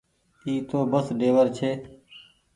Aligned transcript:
اي 0.45 0.53
تو 0.69 0.79
بس 0.91 1.05
ڍيور 1.19 1.47
ڇي۔ 1.57 1.71